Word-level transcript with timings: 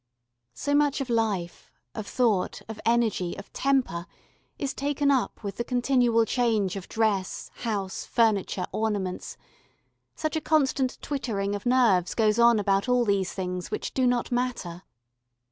So 0.55 0.73
much 0.73 0.99
of 0.99 1.11
life, 1.11 1.69
of 1.93 2.07
thought, 2.07 2.63
of 2.67 2.81
energy, 2.87 3.37
of 3.37 3.53
temper 3.53 4.07
is 4.57 4.73
taken 4.73 5.11
up 5.11 5.43
with 5.43 5.57
the 5.57 5.63
continual 5.63 6.25
change 6.25 6.75
of 6.75 6.89
dress, 6.89 7.51
house, 7.57 8.03
furniture, 8.03 8.65
ornaments, 8.71 9.37
such 10.15 10.35
a 10.35 10.41
constant 10.41 10.97
twittering 11.03 11.53
of 11.53 11.67
nerves 11.67 12.15
goes 12.15 12.39
on 12.39 12.57
about 12.57 12.89
all 12.89 13.05
these 13.05 13.31
things 13.33 13.69
which 13.69 13.93
do 13.93 14.07
not 14.07 14.31
matter. 14.31 14.81